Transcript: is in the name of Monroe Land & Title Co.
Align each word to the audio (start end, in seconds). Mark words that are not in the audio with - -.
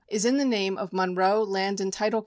is 0.09 0.25
in 0.25 0.37
the 0.37 0.45
name 0.45 0.77
of 0.79 0.93
Monroe 0.93 1.43
Land 1.43 1.79
& 1.93 1.93
Title 1.93 2.19
Co. 2.19 2.19